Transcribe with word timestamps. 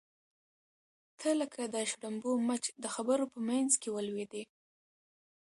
ته 1.19 1.29
لکه 1.39 1.61
د 1.73 1.75
شړومبو 1.91 2.31
مچ 2.47 2.63
د 2.83 2.85
خبرو 2.95 3.25
په 3.33 3.39
منځ 3.49 3.71
کې 3.81 3.89
ولوېدې. 3.91 4.43